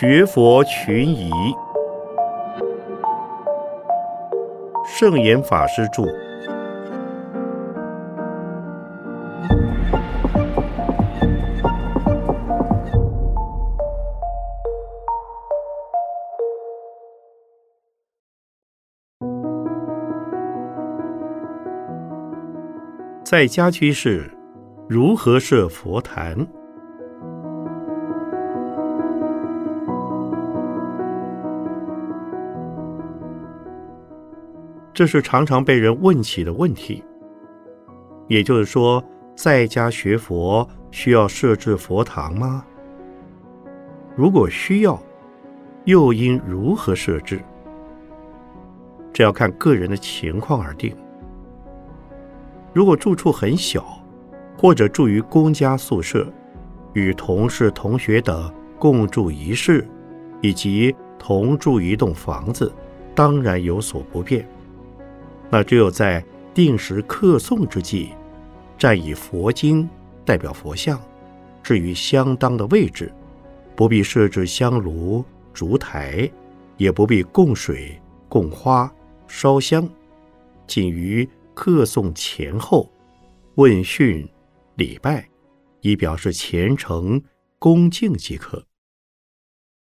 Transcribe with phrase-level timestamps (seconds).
[0.00, 1.28] 学佛群疑，
[4.86, 6.04] 圣严法师著。
[23.24, 24.32] 在家居士
[24.88, 26.46] 如何设佛坛？
[34.98, 37.04] 这是常常被人问起的问题。
[38.26, 39.00] 也就是说，
[39.36, 42.64] 在家学佛需要设置佛堂吗？
[44.16, 45.00] 如果需要，
[45.84, 47.40] 又应如何设置？
[49.12, 50.92] 这要看个人的情况而定。
[52.72, 54.02] 如果住处很小，
[54.56, 56.26] 或者住于公家宿舍，
[56.94, 59.86] 与同事、同学等共住一室，
[60.40, 62.72] 以及同住一栋房子，
[63.14, 64.44] 当然有所不便。
[65.50, 68.10] 那只有在定时客诵之际，
[68.78, 69.88] 暂以佛经
[70.24, 71.00] 代表佛像，
[71.62, 73.12] 置于相当的位置，
[73.74, 75.24] 不必设置香炉、
[75.54, 76.30] 烛台，
[76.76, 78.92] 也不必供水、供花、
[79.26, 79.88] 烧香，
[80.66, 82.90] 仅于客诵前后
[83.54, 84.28] 问讯
[84.74, 85.26] 礼拜，
[85.80, 87.22] 以表示虔诚
[87.58, 88.64] 恭敬即可。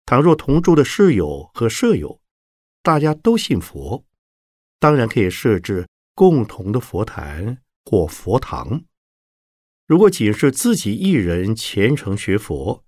[0.07, 2.21] 倘若同住的室友和舍友，
[2.83, 4.05] 大家都信佛。
[4.81, 8.83] 当然可以设置共同的佛坛或佛堂。
[9.87, 12.85] 如果仅是自己一人虔诚学佛，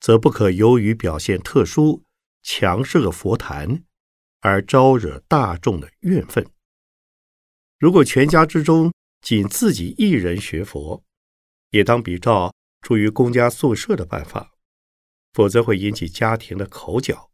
[0.00, 2.04] 则不可由于表现特殊，
[2.42, 3.84] 强设佛坛
[4.40, 6.46] 而招惹大众的怨愤。
[7.78, 8.92] 如果全家之中
[9.22, 11.02] 仅自己一人学佛，
[11.70, 14.52] 也当比照住于公家宿舍的办法，
[15.32, 17.30] 否则会引起家庭的口角。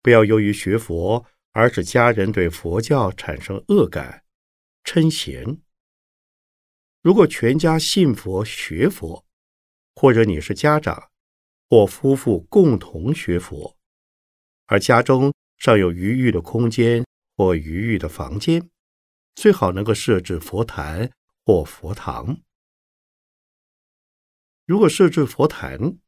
[0.00, 1.26] 不要由于学佛。
[1.52, 4.24] 而使家人对佛教产生恶感、
[4.84, 5.60] 嗔嫌。
[7.02, 9.26] 如果全家信佛学佛，
[9.94, 11.10] 或者你是家长，
[11.68, 13.76] 或夫妇共同学佛，
[14.66, 17.04] 而家中尚有余裕的空间
[17.36, 18.70] 或余裕的房间，
[19.34, 21.10] 最好能够设置佛坛
[21.44, 22.40] 或佛堂。
[24.64, 25.98] 如果设置佛坛，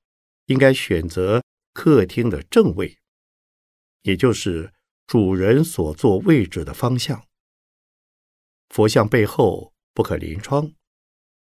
[0.46, 1.42] 应该选择
[1.74, 2.98] 客厅的正位，
[4.02, 4.73] 也就是。
[5.06, 7.26] 主人所坐位置的方向，
[8.70, 10.72] 佛像背后不可临窗，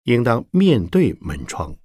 [0.04, 1.78] 应当面对门窗，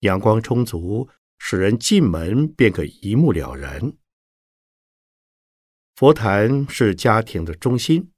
[0.00, 1.08] 阳光充足，
[1.38, 3.92] 使人进门便可一目了然。
[5.96, 8.12] 佛坛是家庭的中心，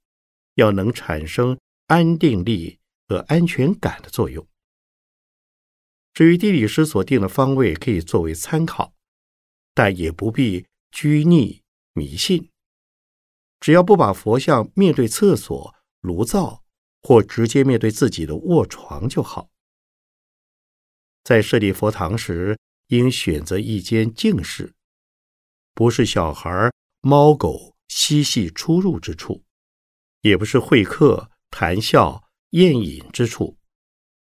[0.55, 4.47] 要能产生安定力和安全感的作用。
[6.13, 8.93] 至于地理师所定的方位，可以作为参考，
[9.73, 11.61] 但也不必拘泥
[11.93, 12.48] 迷信。
[13.59, 16.63] 只要不把佛像面对厕所、炉灶，
[17.01, 19.49] 或直接面对自己的卧床就好。
[21.23, 24.73] 在设立佛堂时，应选择一间静室，
[25.73, 26.71] 不是小孩、
[27.01, 29.43] 猫狗嬉戏出入之处，
[30.21, 33.57] 也不是会客、谈笑、宴饮之处，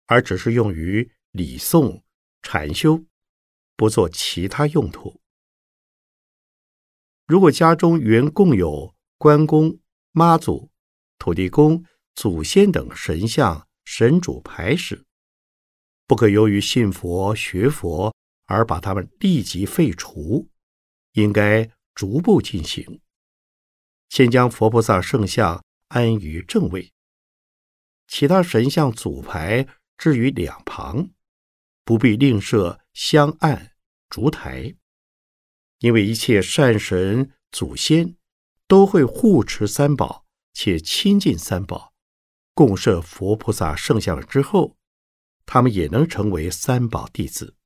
[0.06, 2.02] 而只是用于礼诵、
[2.42, 3.04] 禅修，
[3.76, 5.20] 不做其他用途。
[7.26, 9.80] 如果家中原共有，关公、
[10.12, 10.70] 妈祖、
[11.18, 11.84] 土地公、
[12.14, 15.04] 祖先等神像、神主牌时，
[16.06, 18.14] 不可由于信佛学佛
[18.46, 20.48] 而把他们立即废除，
[21.14, 23.00] 应该逐步进行。
[24.08, 26.92] 先将佛菩萨圣像安于正位，
[28.06, 31.10] 其他神像祖牌置于两旁，
[31.84, 33.72] 不必另设香案、
[34.08, 34.76] 烛台，
[35.80, 38.14] 因为一切善神祖先。
[38.68, 41.94] 都会护持三宝，且亲近三宝，
[42.52, 44.76] 供设佛菩萨圣像之后，
[45.46, 47.56] 他们也能成为三宝弟子，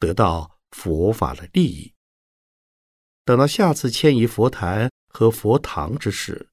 [0.00, 1.94] 得到佛法的利益。
[3.24, 6.48] 等到下次迁移佛坛和佛堂之时，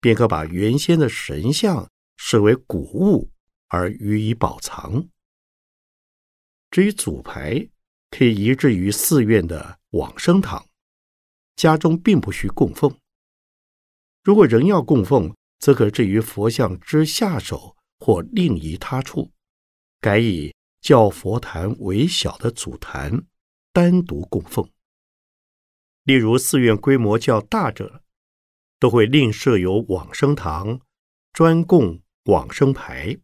[0.00, 3.30] 便可把原先的神像视为古物
[3.68, 5.08] 而予以保藏。
[6.70, 7.68] 至于祖牌，
[8.10, 10.66] 可以移置于寺院的往生堂，
[11.54, 12.98] 家中并不需供奉。
[14.22, 19.32] 如果仍要供奉，则可置于佛像之下手，或另移他处，
[20.00, 23.24] 改以较佛坛为小的祖坛
[23.72, 24.70] 单独供奉。
[26.04, 28.02] 例如寺院规模较大者，
[28.78, 30.80] 都会另设有往生堂，
[31.32, 33.20] 专供往生牌；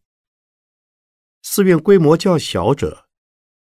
[1.43, 3.08] 寺院规模较小者，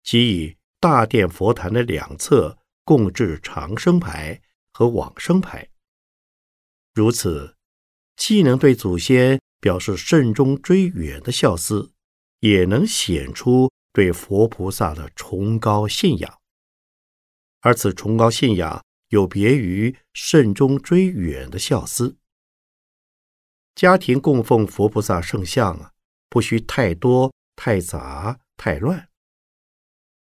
[0.04, 4.42] 即以大殿佛坛的两侧供置长生牌
[4.72, 5.70] 和往生牌。
[6.96, 7.58] 如此，
[8.16, 11.92] 既能对祖先表示慎终追远的孝思，
[12.40, 16.40] 也能显出对佛菩萨的崇高信仰。
[17.60, 22.18] 而此崇高信仰有别于慎终追远的孝思。
[23.76, 25.92] 家庭供奉佛菩萨圣像啊，
[26.30, 29.10] 不需太多、太杂、太乱。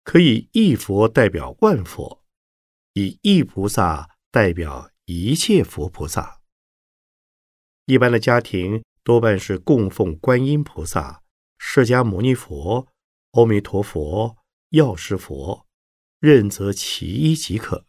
[0.04, 2.24] 可以一佛代表万佛，
[2.94, 6.37] 以一菩萨代表一切佛菩萨。
[7.88, 11.24] 一般的家庭多半是供奉观音菩萨、
[11.58, 12.88] 释迦牟尼佛、
[13.32, 14.38] 阿弥陀佛、
[14.70, 15.66] 药师佛，
[16.20, 17.86] 任择其一即可。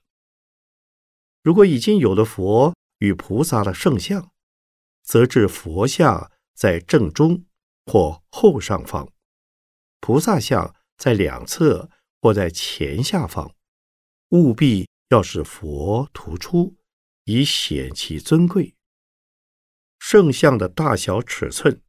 [1.42, 4.32] 如果已经有了佛与菩萨的圣像，
[5.02, 7.44] 则置佛像在正中
[7.84, 9.12] 或后上方，
[10.00, 11.90] 菩萨像在两侧。
[12.20, 13.54] 或在前下方，
[14.30, 16.76] 务必要使佛突出，
[17.26, 18.74] 以显其尊贵。
[20.10, 21.82] 圣像的大小尺寸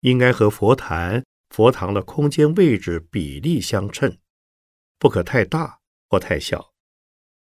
[0.00, 4.16] 应该和佛坛、佛堂的空间位置比例相称，
[4.98, 6.72] 不可太大或太小。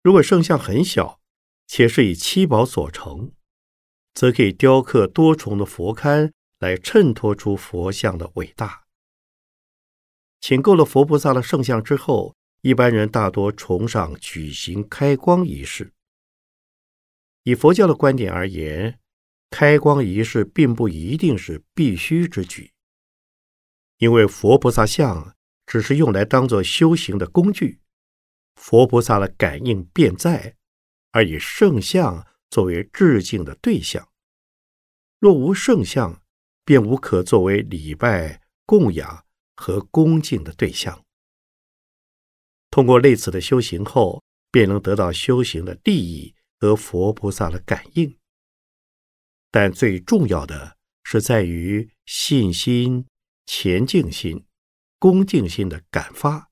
[0.05, 1.21] 如果圣像很小，
[1.67, 3.33] 且是以七宝所成，
[4.15, 8.85] 则可以雕刻多重的佛龛来衬托出佛像的伟大。
[10.41, 15.93] 请够了佛菩萨的圣像之后，一般人大多崇尚举行开光仪式。
[17.43, 19.00] 以佛教的观点而言，
[19.51, 22.73] 开光仪式并不一定是必须之举，
[23.99, 25.37] 因为佛菩萨像
[25.67, 27.81] 只是用来当做修行的工具，
[28.55, 30.57] 佛菩萨的感应便在，
[31.13, 34.09] 而以圣像作为致敬的对象。
[35.19, 36.23] 若无圣像，
[36.65, 39.27] 便无可作为礼拜供养。
[39.63, 41.05] 和恭敬的对象，
[42.71, 48.17] 通过类似的修行后，便能得到修行的利益和佛菩萨的感应。
[49.51, 53.07] 但最重要的是在于信心、
[53.47, 54.47] 前进心、
[54.99, 56.51] 恭敬心的感发，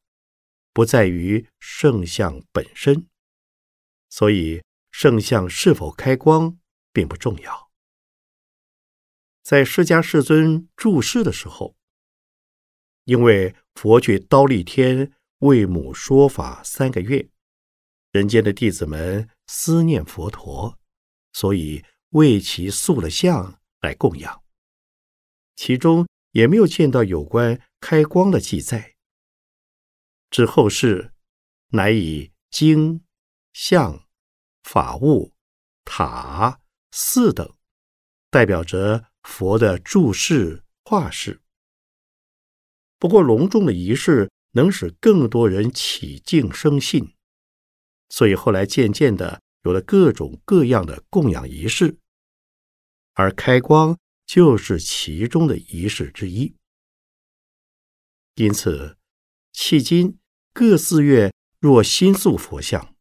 [0.73, 3.07] 不在于圣像本身。
[4.09, 6.59] 所以，圣像是否开光
[6.93, 7.71] 并不重要。
[9.43, 11.77] 在释迦世尊注释的时候。
[13.05, 17.31] 因为佛去刀立天为母说法三个月，
[18.13, 20.79] 人间的弟子们思念佛陀，
[21.33, 24.43] 所以为其塑了像来供养。
[25.57, 28.95] 其中也没有见到有关开光的记载。
[30.31, 31.13] 之后世
[31.69, 33.05] 乃以经、
[33.53, 34.07] 像、
[34.63, 35.33] 法物、
[35.85, 36.61] 塔、
[36.93, 37.57] 寺等，
[38.31, 41.41] 代表着佛的注释化释。
[42.99, 47.15] 不过，隆重的仪式能使更多人起敬生信，
[48.09, 51.99] 所以后来渐渐的有了各种各样的供养仪式，
[53.15, 56.55] 而开光就是其中的仪式之一。
[58.35, 58.97] 因此，
[59.53, 60.19] 迄今
[60.53, 62.95] 各寺院若新塑佛像，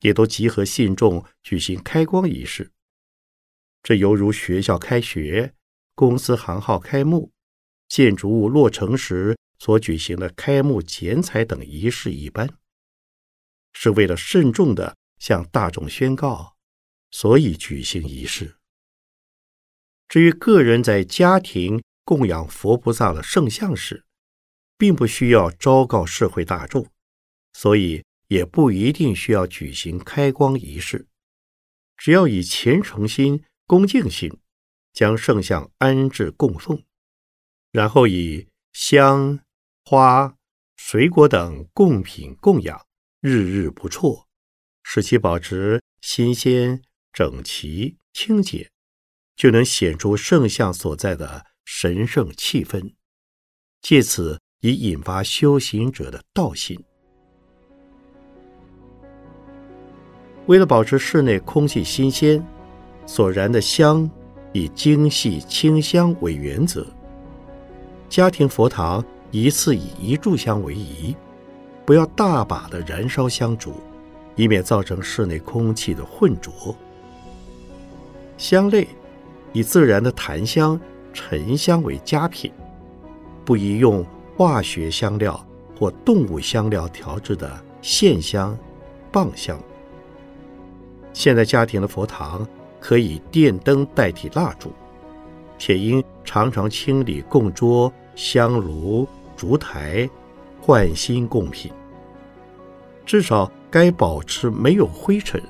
[0.00, 2.72] 也都集合信众举行开光仪式。
[3.82, 5.54] 这犹如学校开学、
[5.94, 7.32] 公司行号开幕。
[7.88, 12.48] 建筑物落成时所举行的开幕剪彩等仪式一般，
[13.74, 16.56] 是为了慎重的向大众宣告，
[17.12, 18.56] 所以举行仪式。
[20.08, 24.04] 至于个人在家庭供养佛菩萨的圣像时，
[24.76, 26.88] 并不需要昭告社会大众，
[27.52, 31.06] 所以也不一定需要举行开光仪式。
[31.96, 34.40] 只要以虔诚心、恭敬心，
[34.92, 36.82] 将圣像安置供奉。
[37.70, 39.38] 然后以香、
[39.84, 40.36] 花、
[40.76, 42.84] 水果等供品供养，
[43.20, 44.26] 日日不辍，
[44.82, 48.70] 使其保持新鲜、整齐、清洁，
[49.36, 52.94] 就能显出圣像所在的神圣气氛，
[53.80, 56.78] 借此以引发修行者的道心。
[60.46, 62.44] 为了保持室内空气新鲜，
[63.06, 64.10] 所燃的香
[64.52, 66.86] 以精细清香为原则。
[68.08, 71.16] 家庭佛堂一次以一炷香为宜，
[71.86, 73.80] 不要大把的燃烧香烛，
[74.36, 76.74] 以免造成室内空气的混浊。
[78.36, 78.86] 香类
[79.52, 80.80] 以自然的檀香、
[81.12, 82.50] 沉香为佳品，
[83.44, 84.04] 不宜用
[84.36, 85.44] 化学香料
[85.78, 88.56] 或动物香料调制的线香、
[89.10, 89.58] 棒香。
[91.12, 92.46] 现在家庭的佛堂
[92.80, 94.72] 可以电灯代替蜡烛，
[95.58, 97.92] 且应常常清理供桌。
[98.14, 100.06] 香炉、烛台，
[100.60, 101.72] 换新供品，
[103.06, 105.42] 至少该保持没有灰尘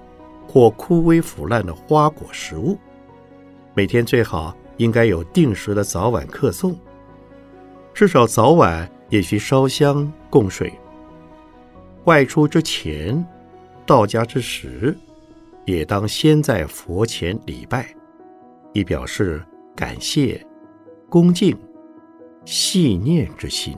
[0.46, 2.78] 或枯萎腐烂的花果食物。
[3.74, 6.78] 每天最好应该有定时的早晚客送，
[7.92, 10.72] 至少早晚也需烧香供水。
[12.04, 13.24] 外出之前，
[13.84, 14.96] 到家之时，
[15.64, 17.92] 也当先在佛前礼拜，
[18.72, 20.44] 以表示感谢、
[21.08, 21.56] 恭敬、
[22.44, 23.76] 细念之心。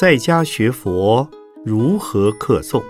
[0.00, 1.28] 在家学佛
[1.62, 2.82] 如何课诵？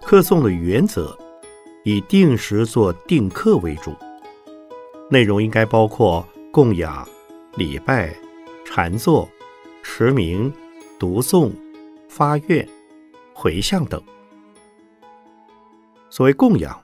[0.00, 1.14] 课诵的原则
[1.84, 3.94] 以定时做定课为主，
[5.10, 7.06] 内容应该包括供养、
[7.56, 8.16] 礼拜、
[8.64, 9.28] 禅坐、
[9.82, 10.50] 持名、
[10.98, 11.52] 读诵、
[12.08, 12.66] 发愿、
[13.34, 14.02] 回向等。
[16.08, 16.82] 所谓供养。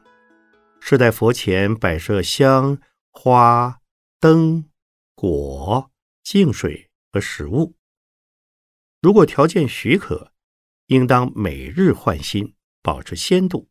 [0.90, 2.80] 是在佛前摆设香
[3.10, 3.82] 花
[4.18, 4.70] 灯
[5.14, 5.90] 果
[6.22, 7.76] 净水和食物。
[9.02, 10.32] 如果条件许可，
[10.86, 13.68] 应当每日换新，保持鲜度；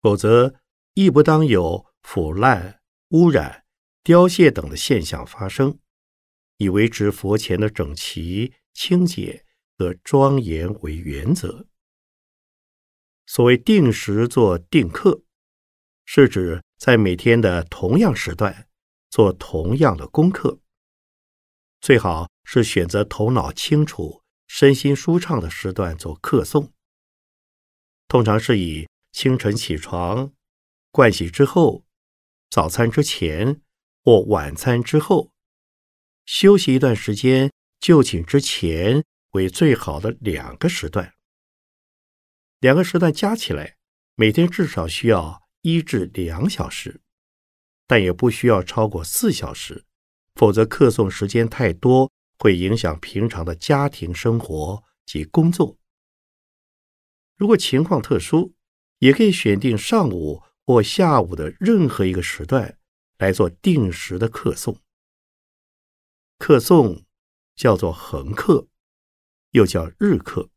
[0.00, 0.54] 否则，
[0.94, 3.66] 亦不当有腐烂、污染、
[4.02, 5.78] 凋谢等的现象发生，
[6.56, 9.44] 以维持佛前的整齐、清洁
[9.76, 11.66] 和庄严为原则。
[13.26, 15.23] 所谓定时做定课。
[16.04, 18.68] 是指在每天的同样时段
[19.10, 20.58] 做同样的功课，
[21.80, 26.70] 最好是选择头脑清楚、身心舒畅的时段做课诵。
[28.06, 30.32] 通常是以清晨起床、
[30.92, 31.84] 盥洗之后、
[32.50, 33.62] 早餐之前
[34.02, 35.32] 或晚餐之后、
[36.26, 41.14] 休息一段时间就寝之前为最好的两个时段。
[42.60, 43.76] 两个时段加起来，
[44.14, 45.43] 每天至少需要。
[45.64, 47.00] 一至两小时，
[47.86, 49.86] 但也不需要超过四小时，
[50.34, 55.78] 否则课诵时间太多，会影响平常的家庭生活及工作。
[57.38, 58.52] 如果情况特殊，
[58.98, 62.78] 也可以选定上午或下午的任何一个时段
[63.16, 64.76] 来做定时的课诵。
[66.36, 67.04] 课诵
[67.56, 68.68] 叫做恒课，
[69.52, 70.50] 又叫日课，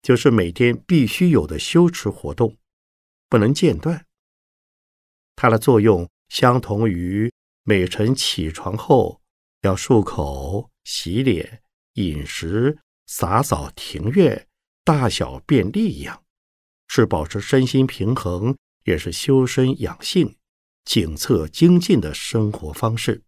[0.00, 2.56] 就是每天必须有的修持活动，
[3.28, 4.05] 不能间断。
[5.36, 9.20] 它的作用相同于每晨起床后
[9.60, 11.62] 要漱口、洗脸、
[11.94, 14.48] 饮食、洒扫庭院、
[14.82, 16.24] 大小便利一样，
[16.88, 20.36] 是保持身心平衡，也是修身养性、
[20.84, 23.22] 警策精进的生活方式。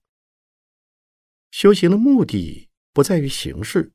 [1.50, 3.92] 修行的目的不在于形式，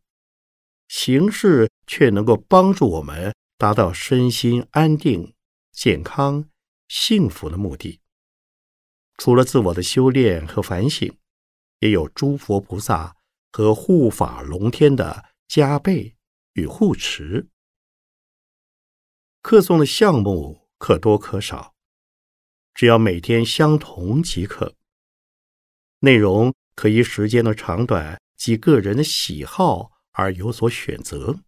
[0.88, 5.34] 形式却能够帮助我们达到身心安定、
[5.72, 6.50] 健康、
[6.88, 8.02] 幸福的目的。
[9.24, 11.18] 除了自我的修炼和反省，
[11.80, 13.16] 也有诸佛菩萨
[13.54, 16.18] 和护法龙天的加倍
[16.56, 17.48] 与护持。
[19.42, 21.74] 课诵的项目可多可少，
[22.74, 24.76] 只要每天相同即可。
[26.00, 31.40] 内容可以时间的长短及个人的喜好而有所选择，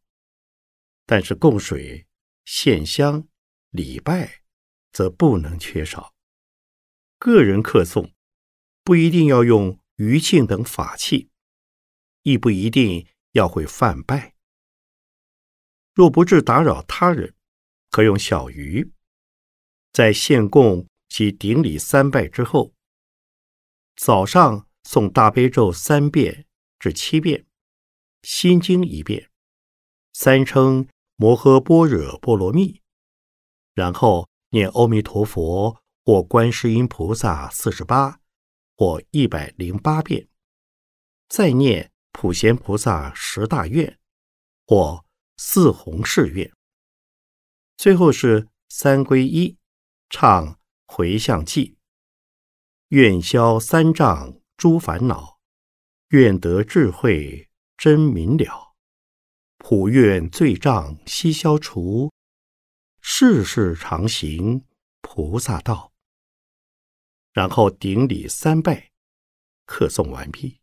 [1.06, 2.08] 但是供水、
[2.46, 3.28] 献香、
[3.72, 4.44] 礼拜
[4.94, 6.15] 则不能缺少。
[7.26, 8.12] 个人客诵
[8.84, 11.32] 不一定要用余磬等法器，
[12.22, 14.36] 亦不一定要会泛拜。
[15.96, 17.34] 若不致打扰他人，
[17.90, 18.94] 可用小鱼。
[19.92, 22.76] 在献供及顶礼三拜之后，
[23.96, 26.46] 早上诵大悲咒三遍
[26.78, 27.48] 至七遍，
[28.22, 29.32] 心经一遍，
[30.14, 32.84] 三称摩诃般若波罗蜜，
[33.74, 35.82] 然后念阿弥陀佛。
[36.06, 38.20] 或观世音菩萨四十八，
[38.78, 40.30] 或一百零八遍，
[41.28, 43.98] 再念普贤菩萨十大愿，
[44.68, 45.04] 或
[45.38, 46.54] 四弘誓愿。
[47.76, 49.58] 最后是三归一，
[50.12, 51.74] 唱回向偈，
[52.90, 55.40] 愿消三障诸烦恼，
[56.10, 58.76] 愿得智慧真明了，
[59.58, 62.14] 普愿罪障悉消除，
[63.02, 64.64] 世世常行
[65.02, 65.95] 菩萨道。
[67.36, 68.92] 然后顶礼三拜，
[69.66, 70.62] 客送完毕。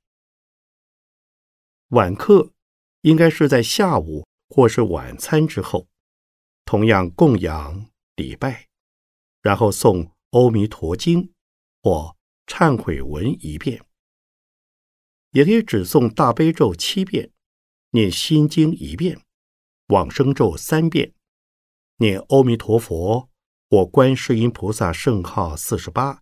[1.89, 2.55] 晚课
[3.03, 5.87] 应该是在下午或是晚餐之后，
[6.65, 8.69] 同样供养礼拜，
[9.43, 11.25] 然后诵《阿弥陀经》
[11.83, 13.85] 或忏悔文一遍，
[15.33, 17.31] 也可以只诵大悲咒七遍，
[17.91, 19.21] 念心经一遍，
[19.89, 21.13] 往生咒三遍，
[21.99, 23.29] 念阿弥陀佛
[23.69, 26.22] 或观世音菩萨圣号四十八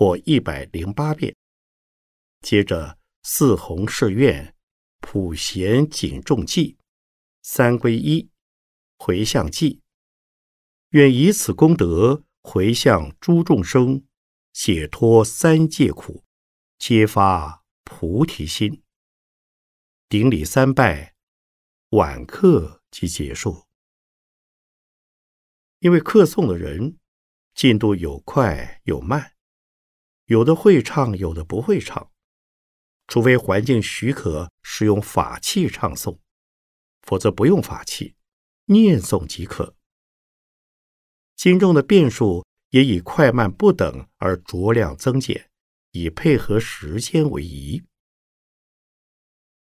[0.00, 1.36] 或一百零八遍。
[2.40, 4.56] 接着四弘誓愿、
[5.02, 6.78] 普贤谨重记、
[7.42, 8.30] 三皈依、
[8.96, 9.82] 回向记。
[10.92, 14.02] 愿以此功德回向诸众生，
[14.54, 16.24] 解脱三界苦，
[16.78, 18.82] 皆发菩提心。
[20.08, 21.14] 顶礼三拜，
[21.90, 23.66] 晚课即结束。
[25.80, 26.98] 因为课诵的人
[27.54, 29.34] 进度有快有慢，
[30.30, 32.08] 有的会唱，有的不会唱。
[33.08, 36.20] 除非环境许可使用法器唱诵，
[37.02, 38.14] 否则不用法器，
[38.66, 39.74] 念诵即可。
[41.34, 45.50] 经中的变数也以快慢不等而酌量增减，
[45.90, 47.82] 以配合时间为宜。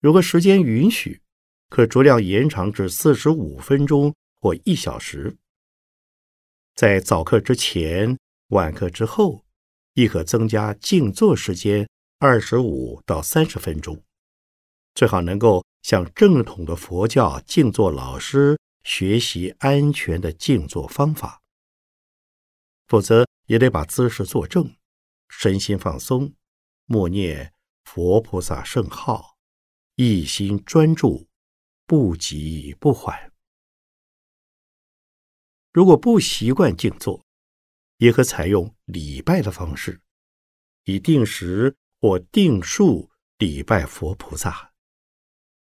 [0.00, 1.22] 如果时间允许，
[1.70, 5.38] 可酌量延长至四十五分钟或一小时。
[6.74, 9.46] 在早课之前、晚课之后，
[9.94, 14.02] 亦可增加静坐时间二十五到三十分钟，
[14.94, 21.40] 最好能够向正统的佛教静坐老师学习安全的静坐方法。
[22.86, 24.76] 否则也得把姿势坐正，
[25.28, 26.34] 身心放松，
[26.86, 27.52] 默念
[27.84, 29.36] 佛菩萨圣号，
[29.94, 31.28] 一心专注，
[31.86, 33.32] 不急不缓。
[35.72, 37.24] 如果不习惯静坐，
[38.00, 40.00] 也可采用礼拜的方式，
[40.84, 44.72] 以定时或定数礼拜佛菩萨，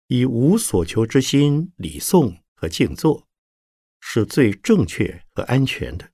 [0.09, 3.29] 以无所求之心礼诵和静坐，
[4.01, 6.11] 是最正确和安全的。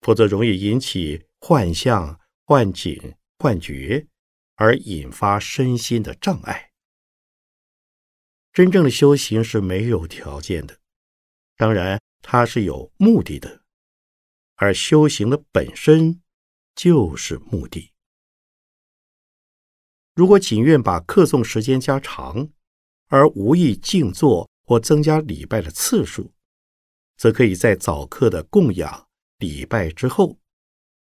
[0.00, 4.06] 否则容易引起幻象、幻景、幻觉，
[4.54, 6.72] 而引发身心的障碍。
[8.54, 10.78] 真正的修行是没有条件的，
[11.56, 13.63] 当然它是有目的的，
[14.56, 16.22] 而修行的本身
[16.74, 17.92] 就是目的。
[20.14, 22.48] 如果仅愿把课诵时间加长，
[23.08, 26.32] 而无意静坐或增加礼拜的次数，
[27.16, 29.08] 则可以在早课的供养。
[29.38, 30.38] 礼拜之后，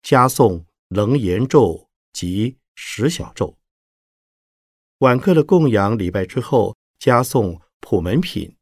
[0.03, 3.57] 加诵楞严咒及十小咒；
[4.99, 8.55] 晚课的供养礼拜之后，加诵普门品，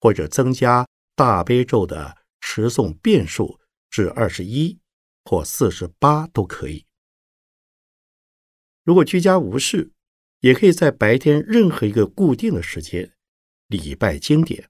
[0.00, 3.60] 或者增加大悲咒的持诵遍数
[3.94, 4.80] 至二十一
[5.24, 6.84] 或四十八都可以。
[8.82, 9.92] 如果居家无事，
[10.40, 13.16] 也可以在白天任何一个固定的时间
[13.68, 14.68] 礼拜经典。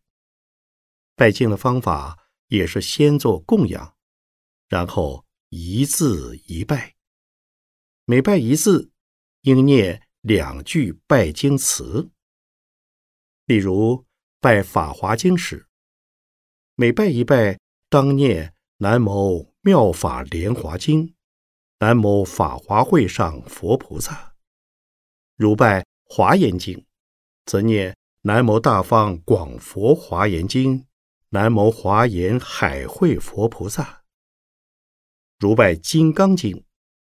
[1.16, 3.96] 拜经的方法也是先做供养。
[4.68, 6.94] 然后一字一拜，
[8.04, 8.90] 每拜一字，
[9.40, 12.10] 应念两句拜经词。
[13.46, 14.04] 例如
[14.38, 15.66] 拜《法华经》时，
[16.74, 17.58] 每拜一拜，
[17.88, 18.53] 当念
[18.84, 21.14] “南无妙法莲华经
[21.80, 24.34] ”，“南无法华会上佛菩萨”。
[25.38, 26.76] 如拜《华严经》，
[27.46, 30.84] 则念“南无大方广佛华严经
[31.32, 34.02] ”，“南无华严海会佛菩萨”。
[35.40, 36.54] 如拜《金刚经》，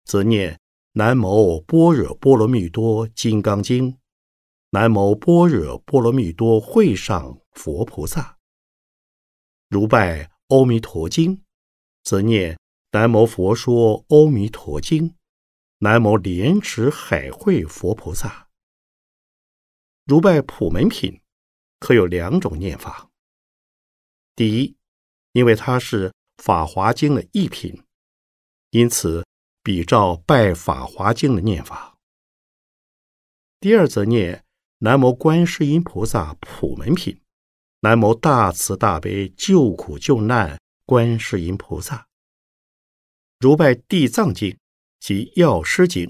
[0.05, 0.59] 则念
[0.93, 3.97] “南无般若波罗蜜多金刚经
[4.69, 8.37] ”，“南无般若波罗蜜多会上佛菩萨”。
[9.69, 11.37] 如拜《阿弥陀经》，
[12.03, 12.59] 则念
[12.91, 15.15] “南无佛说阿弥陀经
[15.79, 18.49] ”，“南无莲池海会佛菩萨”。
[20.05, 21.21] 如拜普门品，
[21.79, 23.09] 可有两种念法。
[24.35, 24.75] 第一，
[25.31, 26.09] 因为它是
[26.43, 27.83] 《法华经》的一品。
[28.71, 29.23] 因此，
[29.61, 31.95] 比照拜《法华经》的念法。
[33.59, 34.43] 第二则念
[34.79, 37.21] 南无观世音菩萨普门品，
[37.79, 40.59] 南无大慈大悲救苦救难
[40.93, 42.07] 观世音菩萨。
[43.39, 44.51] 如拜《地藏经》
[44.99, 46.05] 及《药师经》，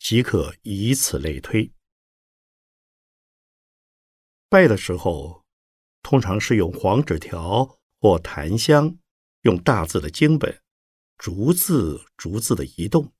[0.00, 1.72] 即可以此类推。
[4.48, 5.44] 拜的时候，
[6.02, 8.98] 通常是用黄纸条或檀香，
[9.42, 10.60] 用大字的经本。
[11.16, 13.12] 逐字逐字的移动，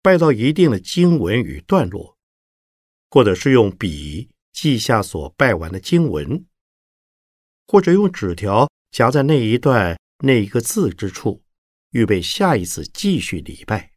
[0.00, 2.16] 拜到一定的经文与段落，
[3.10, 6.46] 或者是用笔记下所拜完的经文，
[7.66, 11.42] 或者用纸条夹在那一段那一个字之处，
[11.90, 13.92] 预备下一次继续礼拜。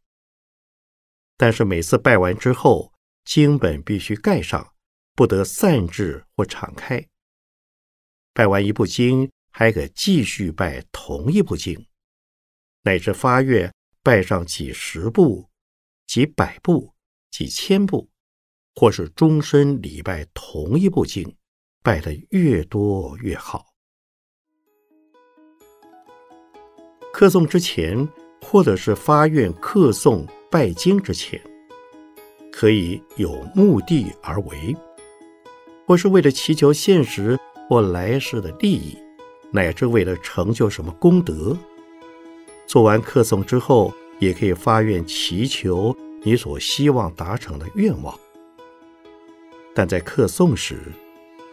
[1.36, 2.92] 但是每次拜完之后，
[3.24, 4.72] 经本必须盖上，
[5.14, 7.08] 不得散置或敞开。
[8.32, 11.86] 拜完一部经，还可继续拜同一部经，
[12.82, 15.50] 乃至发愿拜上几十部、
[16.06, 16.94] 几百部、
[17.32, 18.08] 几千部，
[18.76, 21.36] 或是终身礼拜同一部经，
[21.82, 23.73] 拜得越多越好。
[27.14, 28.08] 课诵之前，
[28.42, 31.40] 或者是发愿课诵拜经之前，
[32.50, 34.76] 可以有目的而为，
[35.86, 38.98] 或是为了祈求现实或来世的利益，
[39.52, 41.56] 乃至为了成就什么功德。
[42.66, 48.12] 做完课诵之后，也可以发愿祈求你所希望达成的愿望。
[49.72, 50.80] 但在课诵时，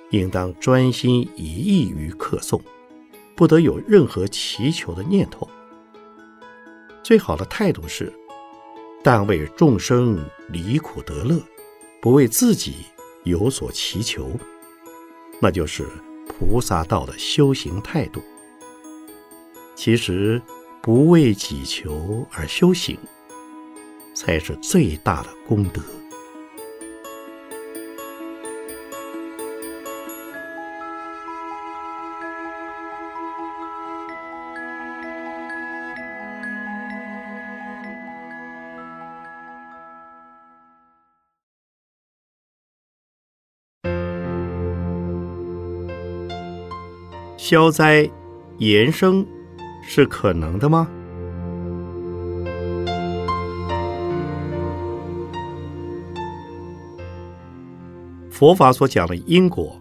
[0.10, 2.60] 应当专心一意于课诵。
[3.42, 5.50] 不得有任何祈求的念头。
[7.02, 8.14] 最好的态度是，
[9.04, 11.42] 但为众生离苦得乐，
[12.00, 12.86] 不为自己
[13.24, 14.30] 有所祈求。
[15.40, 15.88] 那就是
[16.28, 18.22] 菩萨道的修行态度。
[19.74, 20.40] 其实，
[20.80, 22.96] 不为己求而修行，
[24.14, 25.82] 才是最大的功德。
[47.52, 48.10] 消灾
[48.60, 49.28] 延生
[49.84, 50.90] 是可能的吗？
[58.30, 59.78] 佛法所讲的因果，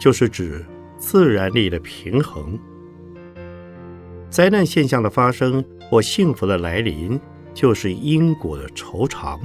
[0.00, 0.64] 就是指
[0.98, 2.56] 自然力的平衡。
[4.28, 7.20] 灾难现象的发生或幸福的来临，
[7.52, 9.40] 就是因果的酬偿。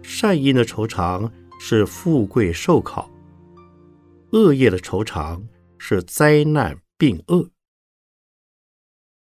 [0.00, 3.10] 善因的酬偿是富贵寿考，
[4.30, 5.42] 恶业的酬偿。
[5.84, 7.50] 是灾难病恶，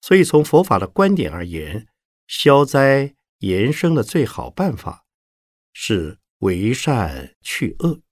[0.02, 1.88] 所以从佛法的观点而言，
[2.28, 5.08] 消灾延生的最好办法
[5.74, 8.04] 是为善去恶。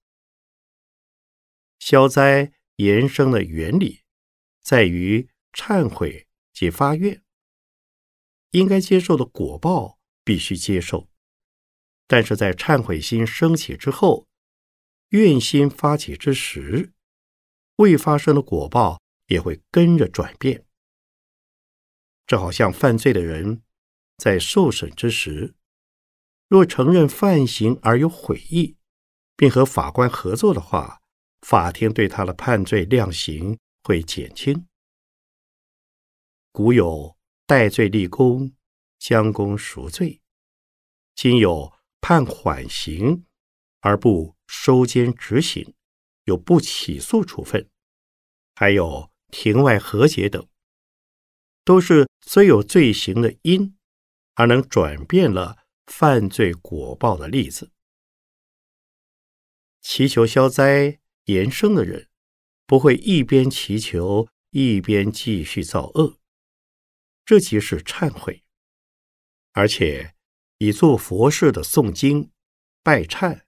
[1.78, 4.02] 消灾延生的原理
[4.60, 7.24] 在于忏悔及发愿，
[8.50, 11.08] 应该接受的果报必须接受，
[12.08, 14.28] 但是在忏悔心升起之后，
[15.10, 16.94] 愿心发起之时。
[17.78, 20.66] 未发生的果报也会跟着转变，
[22.28, 23.64] 这好像犯罪的人
[24.18, 25.56] 在受审之时，
[26.48, 28.78] 若承认犯行而有悔意，
[29.36, 31.02] 并和法官合作的话，
[31.42, 34.68] 法庭对他的判罪量刑会减轻。
[36.52, 38.54] 古有戴罪立功、
[39.00, 40.22] 将功赎罪，
[41.16, 43.26] 今有判缓刑
[43.80, 45.74] 而不收监执行。
[46.32, 47.70] 有不起诉处分，
[48.56, 50.48] 还有庭外和解等，
[51.66, 53.78] 都是虽有罪行的因，
[54.36, 57.74] 而能转变了犯罪果报的例子。
[59.82, 62.08] 祈求消灾延生的人，
[62.66, 66.18] 不会一边祈求一边继续造恶，
[67.26, 68.46] 这即是忏悔，
[69.52, 70.16] 而且
[70.60, 72.32] 以做佛事的诵经、
[72.82, 73.42] 拜忏、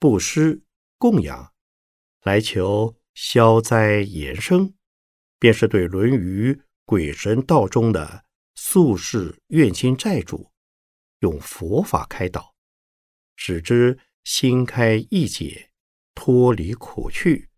[0.00, 0.64] 布施、
[0.98, 1.54] 供养。
[2.22, 4.74] 来求消灾延生，
[5.38, 6.52] 便是对《论语》
[6.84, 10.52] 鬼神道中的宿世怨亲债主，
[11.20, 12.54] 用佛法开导，
[13.36, 15.70] 使之心开意解，
[16.14, 17.48] 脱离苦趣，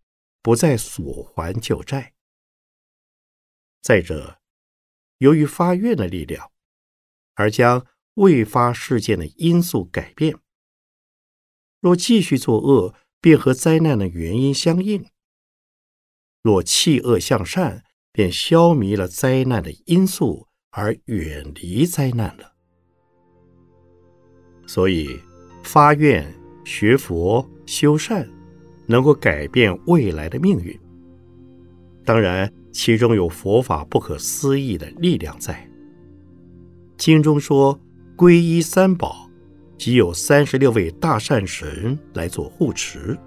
[0.41, 2.13] 不再所还旧债。
[3.81, 4.39] 再者，
[5.17, 6.51] 由于发愿的力量，
[7.33, 10.37] 而将未发事件的因素改变。
[11.79, 15.05] 若继续作恶，便和灾难的原因相应。
[16.41, 22.53] 若弃恶向善，便消弭了灾难的因素，而远离灾难了。
[24.65, 25.19] 所以，
[25.63, 26.33] 发愿
[26.65, 28.27] 学佛修善，
[28.87, 30.77] 能够改变未来的命运。
[32.03, 35.69] 当然，其中有佛法不可思议的力量在。
[36.97, 37.79] 经中说，
[38.17, 39.30] 皈依三宝。
[39.81, 43.17] 即有三十六位大善神来做护持，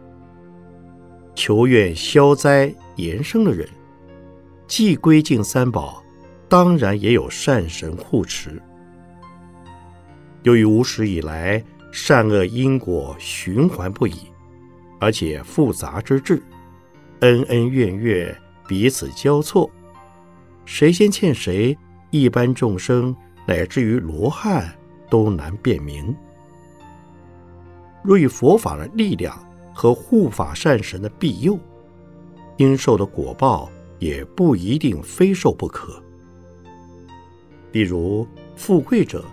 [1.35, 3.69] 求愿消灾延生的人，
[4.69, 6.01] 既归敬三宝，
[6.49, 8.63] 当然也有善神护持。
[10.45, 14.15] 由于无始以来善恶因果循环不已，
[15.01, 16.41] 而且复杂之至，
[17.19, 18.33] 恩恩怨怨
[18.69, 19.69] 彼此交错，
[20.65, 21.77] 谁先欠谁，
[22.13, 23.13] 一般众生
[23.45, 24.73] 乃至于罗汉
[25.11, 26.15] 都难辨明。
[28.05, 29.35] 若以佛法的力量
[29.75, 31.59] 和护法善神的庇佑，
[32.59, 36.01] 应受的果报也不一定非受不可。
[37.73, 39.25] 例如，富贵者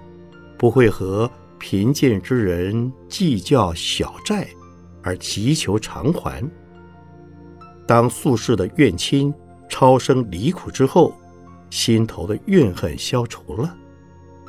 [0.57, 1.29] 不会和
[1.59, 4.47] 贫贱之人计较小债，
[5.03, 6.41] 而祈求偿还。
[7.85, 9.33] 当宿世的怨亲
[9.67, 11.13] 超生离苦之后，
[11.69, 13.75] 心头的怨恨消除了，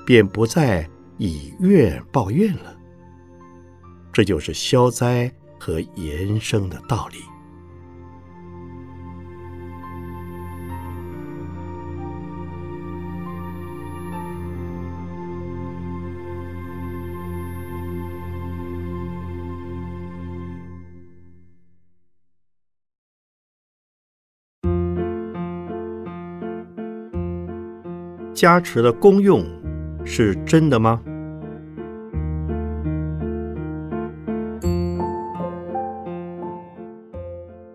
[0.06, 2.74] 便不再以怨报怨了。
[4.12, 7.18] 这就是消灾和延生的道理。
[28.35, 29.44] 加持的功用
[30.05, 31.01] 是真的吗？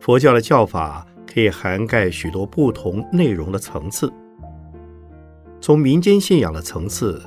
[0.07, 4.09] 佛教的教法可以涵盖许多不同内容的层次，
[5.59, 7.21] 从民间信仰的层次、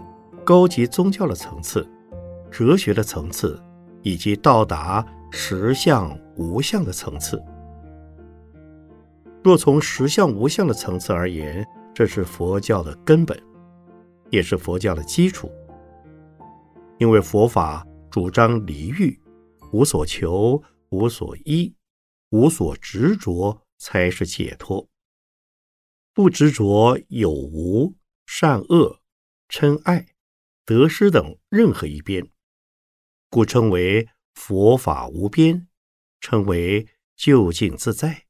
[0.46, 1.86] 高级宗教的层次、
[2.50, 3.60] 哲学的层次，
[4.00, 7.38] 以及到达实相无相的层次。
[9.44, 11.62] 若从实相无相的层次而言，
[11.92, 13.38] 这是佛教的根本，
[14.30, 15.52] 也是佛教的基础。
[16.96, 19.20] 因为佛法主张离欲，
[19.70, 21.70] 无所求，无所依，
[22.30, 24.88] 无所执着，才是解脱。
[26.12, 27.94] 不执着有无、
[28.26, 29.00] 善恶、
[29.48, 30.14] 嗔爱、
[30.64, 32.28] 得失等任何一边，
[33.28, 35.68] 故称为佛法无边，
[36.20, 38.26] 称为究竟自在。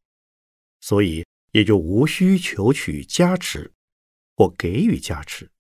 [0.81, 1.25] 所以。
[1.53, 3.75] 也就无需求取加持
[4.37, 5.51] 或给予加持，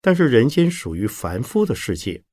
[0.00, 2.24] 但是人间属于凡夫的世界，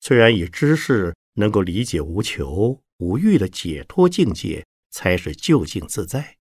[0.00, 6.38] 虽然以知识能够理解无求无欲的解脱境界才是究竟自在，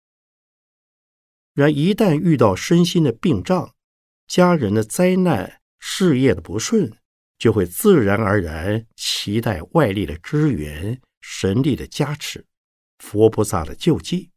[1.52, 3.74] 然一旦遇到身心的病障、
[4.26, 6.96] 家人的灾难、事业的不顺，
[7.38, 12.46] 就会自然而然期待外力的支援、神力的加持。
[12.98, 14.30] 佛菩萨的救济，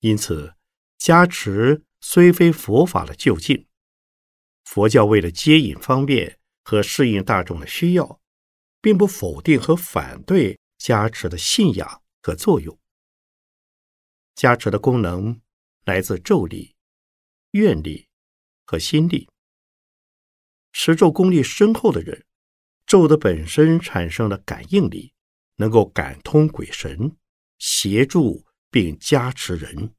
[0.00, 0.52] 因此
[0.98, 3.66] 加持虽非佛法的究竟，
[4.64, 8.20] 佛教为了接引方便和适应大众的需要，
[8.82, 12.78] 并不否定和反对加持的信仰和作用。
[14.34, 15.40] 加持的功能
[15.84, 16.74] 来自咒力、
[17.52, 18.08] 愿力
[18.64, 19.28] 和心力。
[20.72, 22.24] 持咒功力深厚的人，
[22.86, 25.14] 咒的本身产生了感应力，
[25.56, 27.16] 能够感通鬼神。
[27.58, 29.94] 协助并加持人，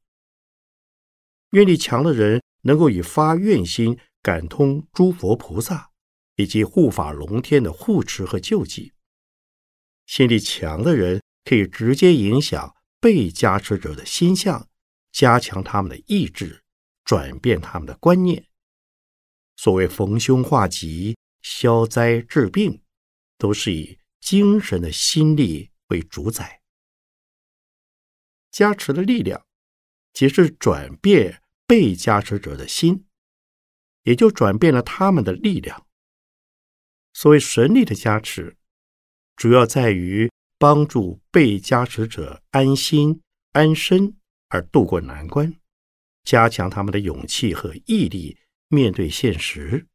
[1.50, 5.90] 愿力强的人能够以发愿心感通诸佛菩萨
[6.36, 8.92] 以及护法龙天的护持和救济。
[10.08, 14.66] 心力强的人可以直接影响被加持者的心相，
[15.12, 16.64] 加强他们的意志，
[17.04, 18.48] 转变他们的观念。
[19.54, 22.82] 所谓逢凶化吉、消灾治病，
[23.36, 26.62] 都是以精神的心力为主宰。
[28.50, 29.44] 加持的力量，
[30.14, 33.04] 即是转变被加持者的心，
[34.04, 35.86] 也就转变了他们的力量。
[37.12, 38.56] 所谓神力的加持，
[39.38, 43.22] 主要在于帮助被加持者安心
[43.52, 44.16] 安身
[44.48, 45.54] 而渡过难关，
[46.24, 48.36] 加强他们的勇气和毅力
[48.68, 49.86] 面对现实，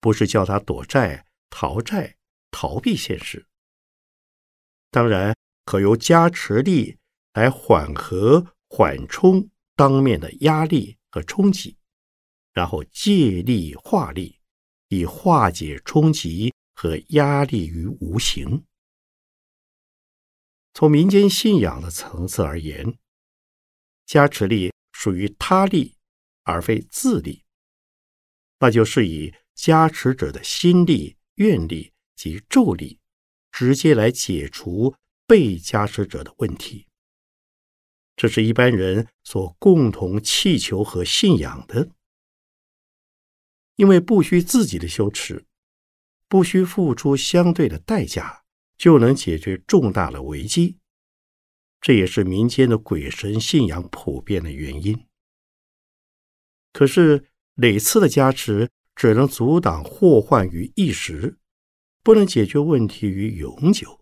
[0.00, 2.16] 不是叫他躲债、逃债、
[2.52, 3.46] 逃避现实。
[4.92, 6.96] 当然，可由加持力。
[7.34, 11.76] 来缓和、缓冲当面的压力和冲击，
[12.52, 14.40] 然后借力化力，
[14.88, 18.64] 以化解冲击和压力于无形。
[20.72, 22.98] 从民间信仰的层次而言，
[24.06, 25.98] 加持力属于他力
[26.42, 27.44] 而非自力，
[28.60, 32.98] 那就是以加持者的心力、愿力及咒力，
[33.52, 34.94] 直接来解除
[35.26, 36.86] 被加持者的问题。
[38.16, 41.90] 这是一般人所共同祈求和信仰的，
[43.76, 45.44] 因为不需自己的修持，
[46.30, 48.44] 不需付出相对的代价，
[48.78, 50.78] 就能解决重大的危机。
[51.82, 55.06] 这也是民间的鬼神信仰普遍的原因。
[56.72, 61.36] 可是累次的加持只能阻挡祸患于一时，
[62.02, 64.00] 不能解决问题于永久，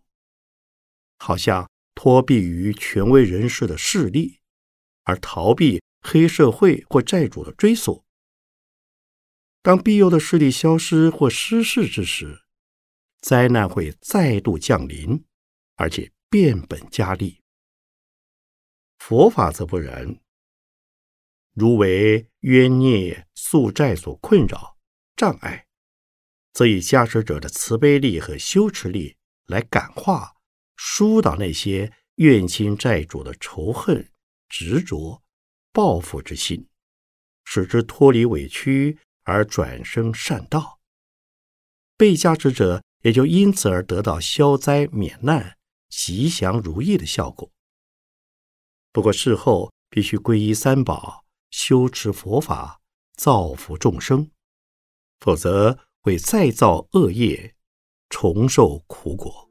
[1.19, 1.69] 好像。
[2.01, 4.39] 脱避于权威人士的势力，
[5.03, 8.05] 而逃避黑社会或债主的追索。
[9.69, 12.41] 当庇佑的势力消失或失势之时，
[13.21, 15.23] 灾难会再度降临，
[15.77, 17.43] 而且变本加厉。
[18.97, 20.19] 佛法则不然。
[21.53, 24.79] 如为冤孽宿债所困扰、
[25.15, 25.67] 障碍，
[26.55, 30.35] 则以加持者的慈悲力和修持力来感化、
[30.79, 34.11] 疏导那些怨亲债主的仇恨、
[34.49, 35.23] 执着、
[35.75, 36.67] 报复之心，
[37.45, 40.81] 使之脱离委屈而转生善道。
[41.97, 45.57] 被加持者也就因此而得到消灾免难、
[45.89, 47.51] 吉祥如意的效果。
[48.93, 51.25] 不过事后必须皈依三宝。
[51.51, 52.79] 修持佛法，
[53.17, 54.31] 造福众生，
[55.19, 57.55] 否则会再造恶业，
[58.11, 59.49] 重受苦果。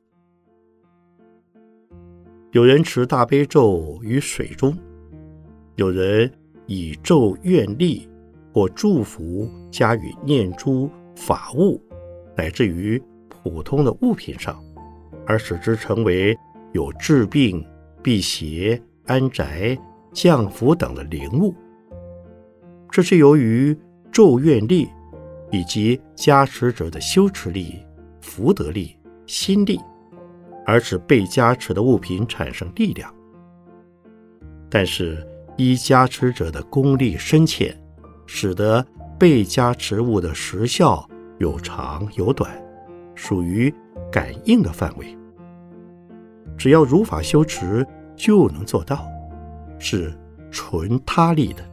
[2.52, 4.78] 有人持大悲咒于水中，
[5.76, 6.32] 有人
[6.68, 8.08] 以咒愿力
[8.58, 11.80] 或祝福加于念珠、法物，
[12.36, 14.60] 乃至于普通的物品上，
[15.28, 16.36] 而使之成为
[16.72, 17.64] 有治病、
[18.02, 19.78] 辟邪、安宅、
[20.12, 21.54] 降福等的灵物。
[22.90, 23.78] 这是由于
[24.12, 24.90] 咒愿力
[25.52, 27.76] 以及加持者的修持力、
[28.22, 29.80] 福德力、心力，
[30.66, 33.14] 而使被加持的物品产生力量。
[34.68, 35.24] 但是
[35.58, 37.80] 依加持者的功力深浅，
[38.28, 38.86] 使得
[39.18, 41.04] 被加持物的时效
[41.40, 42.52] 有长有短，
[43.16, 43.74] 属于
[44.12, 45.18] 感应的范围。
[46.56, 47.84] 只要如法修持，
[48.16, 49.08] 就能做到，
[49.80, 50.14] 是
[50.52, 51.64] 纯他力的。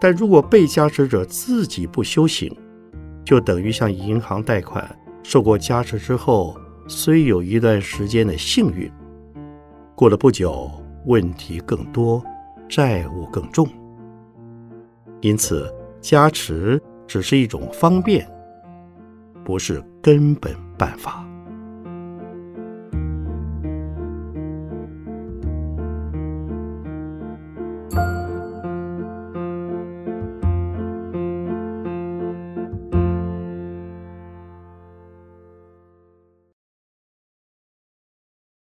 [0.00, 2.54] 但如果被加持者自己不修行，
[3.24, 4.86] 就等于向银行贷款，
[5.22, 8.90] 受过加持之后，虽有一段时间的幸运，
[9.94, 10.70] 过了不久，
[11.06, 12.22] 问题更多，
[12.68, 13.66] 债务更重。
[15.24, 18.30] 因此，加持只是一种方便，
[19.42, 21.26] 不是根本办法。